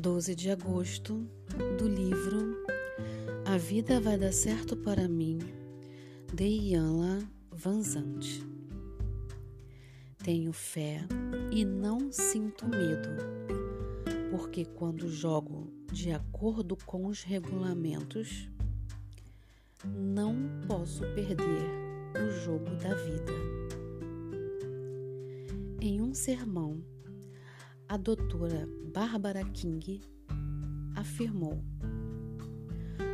12 0.00 0.34
de 0.34 0.50
agosto, 0.50 1.28
do 1.76 1.86
livro 1.86 2.64
A 3.44 3.58
Vida 3.58 4.00
Vai 4.00 4.16
Dar 4.16 4.32
Certo 4.32 4.74
para 4.74 5.06
Mim, 5.06 5.40
de 6.32 6.46
Ianla 6.46 7.18
Vanzante. 7.52 8.42
Tenho 10.24 10.54
fé 10.54 11.06
e 11.52 11.66
não 11.66 12.10
sinto 12.10 12.66
medo, 12.66 13.10
porque 14.30 14.64
quando 14.64 15.06
jogo 15.06 15.70
de 15.92 16.12
acordo 16.12 16.78
com 16.86 17.04
os 17.04 17.22
regulamentos, 17.22 18.48
não 19.84 20.34
posso 20.66 21.02
perder 21.14 21.68
o 22.26 22.30
jogo 22.42 22.70
da 22.76 22.94
vida. 22.94 23.32
Em 25.78 26.00
um 26.00 26.14
sermão, 26.14 26.82
a 27.90 27.96
doutora 27.96 28.68
Barbara 28.94 29.44
King 29.46 30.00
afirmou: 30.94 31.60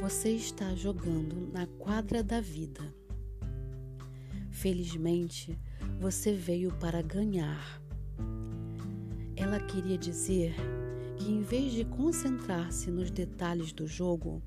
Você 0.00 0.30
está 0.30 0.76
jogando 0.76 1.50
na 1.52 1.66
quadra 1.66 2.22
da 2.22 2.40
vida. 2.40 2.80
Felizmente, 4.48 5.58
você 5.98 6.32
veio 6.32 6.70
para 6.74 7.02
ganhar. 7.02 7.82
Ela 9.34 9.58
queria 9.58 9.98
dizer 9.98 10.54
que, 11.16 11.28
em 11.28 11.42
vez 11.42 11.72
de 11.72 11.84
concentrar-se 11.84 12.92
nos 12.92 13.10
detalhes 13.10 13.72
do 13.72 13.88
jogo, 13.88 14.40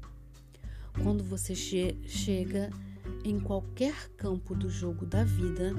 quando 1.03 1.21
você 1.21 1.53
che 1.53 1.97
chega 2.07 2.69
em 3.25 3.41
qualquer 3.41 4.07
campo 4.15 4.55
do 4.55 4.69
jogo 4.69 5.05
da 5.05 5.25
vida, 5.25 5.73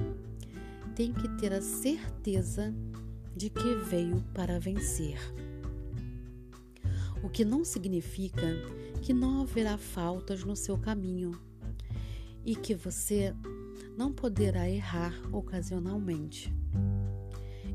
tem 0.94 1.14
que 1.14 1.28
ter 1.38 1.54
a 1.54 1.62
certeza 1.62 2.74
de 3.36 3.50
que 3.50 3.74
veio 3.74 4.22
para 4.32 4.58
vencer. 4.60 5.18
O 7.22 7.28
que 7.28 7.44
não 7.44 7.64
significa 7.64 8.46
que 9.02 9.12
não 9.12 9.42
haverá 9.42 9.76
faltas 9.76 10.44
no 10.44 10.54
seu 10.54 10.78
caminho 10.78 11.32
e 12.44 12.54
que 12.54 12.74
você 12.74 13.34
não 13.96 14.12
poderá 14.12 14.68
errar 14.68 15.14
ocasionalmente. 15.32 16.52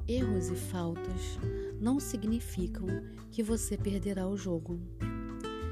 Erros 0.08 0.50
e 0.50 0.56
faltas 0.56 1.40
não 1.80 2.00
significam 2.00 2.88
que 3.32 3.44
você 3.44 3.78
perderá 3.78 4.28
o 4.28 4.38
jogo. 4.38 4.80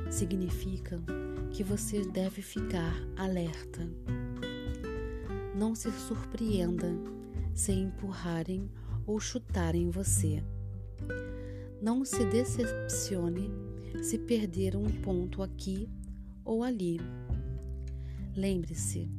Significam 0.09 1.03
que 1.51 1.63
você 1.63 2.05
deve 2.05 2.41
ficar 2.41 2.93
alerta. 3.15 3.89
Não 5.55 5.73
se 5.73 5.91
surpreenda 5.91 6.87
se 7.53 7.71
empurrarem 7.71 8.69
ou 9.07 9.19
chutarem 9.19 9.89
você. 9.89 10.43
Não 11.81 12.03
se 12.03 12.25
decepcione 12.25 13.49
se 14.03 14.19
perder 14.19 14.75
um 14.75 14.85
ponto 15.01 15.41
aqui 15.41 15.89
ou 16.43 16.63
ali. 16.63 16.99
Lembre-se, 18.35 19.09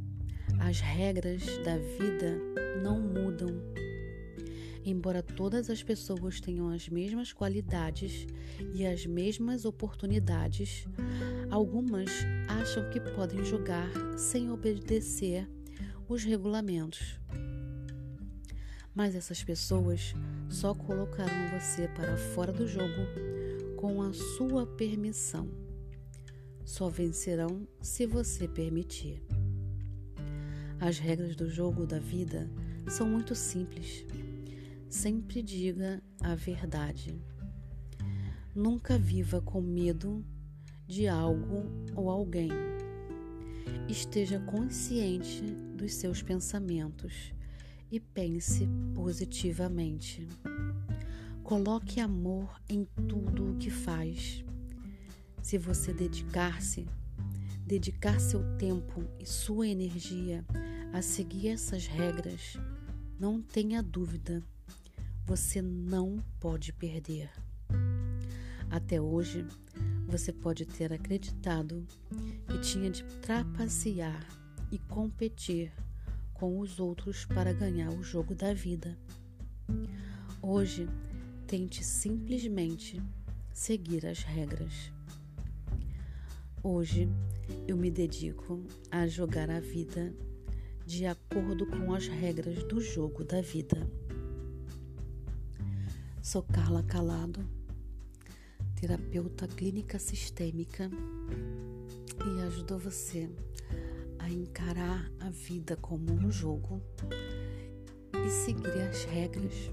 as 0.61 0.81
regras 0.81 1.43
da 1.65 1.79
vida 1.79 2.39
não 2.83 3.01
mudam. 3.01 3.49
Embora 4.85 5.23
todas 5.23 5.69
as 5.69 5.83
pessoas 5.83 6.41
tenham 6.41 6.69
as 6.69 6.89
mesmas 6.89 7.33
qualidades 7.33 8.27
e 8.75 8.87
as 8.87 9.05
mesmas 9.07 9.65
oportunidades, 9.65 10.87
algumas 11.51 12.11
acham 12.49 12.89
que 12.91 13.01
podem 13.01 13.45
jogar 13.45 13.89
sem 14.17 14.51
obedecer 14.51 15.49
os 16.09 16.25
regulamentos. 16.25 17.19
Mas 18.99 19.15
essas 19.15 19.45
pessoas 19.45 20.13
só 20.51 20.75
colocarão 20.75 21.57
você 21.57 21.87
para 21.87 22.17
fora 22.17 22.53
do 22.53 22.67
jogo 22.67 23.07
com 23.77 24.03
a 24.03 24.13
sua 24.13 24.67
permissão. 24.67 25.49
Só 26.65 26.89
vencerão 26.89 27.65
se 27.81 28.07
você 28.07 28.49
permitir. 28.49 29.23
As 30.81 30.99
regras 30.99 31.37
do 31.37 31.49
jogo 31.49 31.87
da 31.87 32.01
vida 32.01 32.51
são 32.89 33.09
muito 33.09 33.37
simples. 33.37 34.05
Sempre 34.91 35.45
diga 35.45 36.03
a 36.21 36.35
verdade. 36.35 37.23
Nunca 38.53 38.99
viva 38.99 39.41
com 39.41 39.61
medo 39.61 40.27
de 40.89 41.07
algo 41.07 41.71
ou 41.95 42.11
alguém. 42.11 42.51
Esteja 43.89 44.41
consciente 44.41 45.43
dos 45.77 45.95
seus 45.95 46.21
pensamentos 46.21 47.38
e 47.91 47.99
pense 47.99 48.69
positivamente. 48.95 50.27
Coloque 51.43 52.01
amor 52.01 52.61
em 52.69 52.85
tudo 53.09 53.53
o 53.53 53.57
que 53.57 53.71
faz. 53.71 54.45
Se 55.43 55.57
você 55.57 55.93
dedicar-se, 55.95 56.87
dedicar 57.67 58.21
seu 58.21 58.43
tempo 58.57 59.03
e 59.19 59.25
sua 59.25 59.67
energia 59.67 60.45
a 60.93 61.01
seguir 61.01 61.49
essas 61.49 61.87
regras, 61.87 62.59
não 63.19 63.41
tenha 63.41 63.83
dúvida, 63.83 64.43
você 65.25 65.63
não 65.63 66.23
pode 66.39 66.73
perder. 66.73 67.31
Até 68.71 69.01
hoje, 69.01 69.47
você 70.07 70.33
pode 70.33 70.67
ter 70.67 70.93
acreditado 70.93 71.87
que 72.47 72.59
tinha 72.61 72.91
de 72.91 73.05
trapacear 73.23 74.27
e 74.71 74.79
competir 74.79 75.73
com 76.39 76.61
os 76.61 76.79
outros 76.79 77.25
para 77.25 77.53
ganhar 77.53 77.91
o 77.91 78.03
jogo 78.03 78.35
da 78.35 78.55
vida. 78.55 78.97
Hoje, 80.41 80.89
tente 81.47 81.85
simplesmente 81.85 83.03
seguir 83.53 84.07
as 84.07 84.23
regras. 84.23 84.93
Hoje, 86.63 87.09
eu 87.67 87.77
me 87.77 87.91
dedico 87.91 88.63
a 88.91 89.07
jogar 89.07 89.51
a 89.51 89.59
vida 89.59 90.15
de 90.87 91.07
acordo 91.07 91.67
com 91.67 91.93
as 91.93 92.07
regras 92.07 92.63
do 92.65 92.81
jogo 92.81 93.25
da 93.25 93.41
vida. 93.41 93.87
Sou 96.23 96.43
Carla 96.43 96.83
Calado, 96.83 97.45
terapeuta 98.81 99.49
clínica 99.49 99.99
sistêmica 99.99 100.91
e 102.25 102.43
ajudo 102.43 102.79
você 102.79 103.29
encarar 104.33 105.11
a 105.21 105.31
vida 105.31 105.77
como 105.77 106.13
um 106.13 106.31
jogo 106.31 106.83
e 108.27 108.31
seguir 108.31 108.81
as 108.83 109.05
regras 109.05 109.71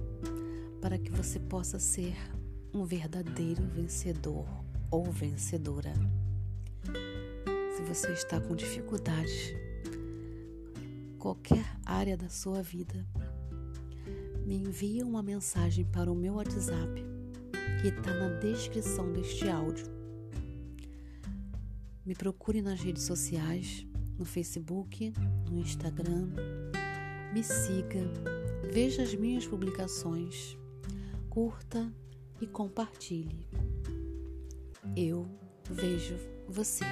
para 0.81 0.97
que 0.97 1.11
você 1.11 1.39
possa 1.39 1.79
ser 1.79 2.15
um 2.73 2.85
verdadeiro 2.85 3.63
vencedor 3.67 4.45
ou 4.91 5.03
vencedora. 5.05 5.93
Se 7.75 7.81
você 7.83 8.11
está 8.13 8.39
com 8.39 8.55
dificuldades, 8.55 9.53
qualquer 11.17 11.65
área 11.85 12.15
da 12.15 12.29
sua 12.29 12.61
vida, 12.61 13.05
me 14.45 14.55
envie 14.55 15.03
uma 15.03 15.23
mensagem 15.23 15.83
para 15.85 16.11
o 16.11 16.15
meu 16.15 16.35
WhatsApp 16.35 17.03
que 17.81 17.87
está 17.87 18.13
na 18.13 18.29
descrição 18.39 19.11
deste 19.11 19.49
áudio. 19.49 19.87
Me 22.05 22.13
procure 22.13 22.61
nas 22.61 22.79
redes 22.79 23.03
sociais 23.03 23.87
no 24.17 24.25
Facebook, 24.25 25.13
no 25.49 25.59
Instagram. 25.59 26.29
Me 27.33 27.43
siga, 27.43 28.01
veja 28.71 29.03
as 29.03 29.13
minhas 29.13 29.45
publicações, 29.45 30.57
curta 31.29 31.91
e 32.41 32.47
compartilhe. 32.47 33.45
Eu 34.95 35.27
vejo 35.69 36.15
você. 36.47 36.85